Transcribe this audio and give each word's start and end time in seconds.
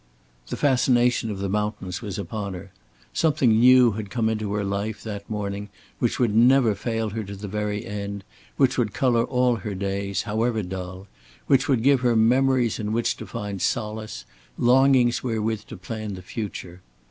The 0.47 0.57
fascination 0.57 1.29
of 1.29 1.37
the 1.37 1.47
mountains 1.47 2.01
was 2.01 2.17
upon 2.17 2.55
her. 2.55 2.71
Something 3.13 3.59
new 3.59 3.91
had 3.91 4.09
come 4.09 4.29
into 4.29 4.51
her 4.53 4.63
life 4.63 5.03
that 5.03 5.29
morning 5.29 5.69
which 5.99 6.17
would 6.19 6.35
never 6.35 6.73
fail 6.73 7.11
her 7.11 7.23
to 7.23 7.35
the 7.35 7.47
very 7.47 7.85
end, 7.85 8.23
which 8.57 8.79
would 8.79 8.95
color 8.95 9.23
all 9.23 9.57
her 9.57 9.75
days, 9.75 10.23
however 10.23 10.63
dull, 10.63 11.05
which 11.45 11.67
would 11.69 11.83
give 11.83 11.99
her 11.99 12.15
memories 12.15 12.79
in 12.79 12.93
which 12.93 13.15
to 13.17 13.27
find 13.27 13.61
solace, 13.61 14.25
longings 14.57 15.23
wherewith 15.23 15.65
to 15.67 15.77
plan 15.77 16.15
the 16.15 16.23
future. 16.23 16.81